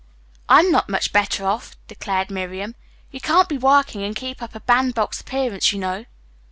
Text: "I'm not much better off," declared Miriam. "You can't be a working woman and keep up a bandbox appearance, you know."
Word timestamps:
"I'm 0.49 0.71
not 0.71 0.89
much 0.89 1.13
better 1.13 1.45
off," 1.45 1.77
declared 1.87 2.31
Miriam. 2.31 2.73
"You 3.11 3.21
can't 3.21 3.47
be 3.47 3.57
a 3.57 3.59
working 3.59 3.99
woman 4.01 4.07
and 4.07 4.15
keep 4.15 4.41
up 4.41 4.55
a 4.55 4.59
bandbox 4.59 5.21
appearance, 5.21 5.71
you 5.71 5.77
know." 5.77 6.05